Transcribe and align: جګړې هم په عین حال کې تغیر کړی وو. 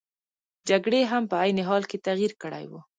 جګړې 0.69 1.01
هم 1.11 1.23
په 1.31 1.35
عین 1.43 1.57
حال 1.67 1.83
کې 1.89 1.97
تغیر 2.07 2.31
کړی 2.43 2.65
وو. 2.71 2.79